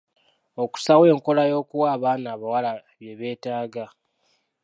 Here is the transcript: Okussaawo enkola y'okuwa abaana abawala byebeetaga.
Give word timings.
Okussaawo 0.63 1.03
enkola 1.13 1.43
y'okuwa 1.51 1.87
abaana 1.95 2.27
abawala 2.35 2.71
byebeetaga. 2.97 3.85